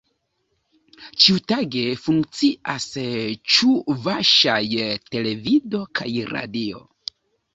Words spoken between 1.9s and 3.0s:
funkcias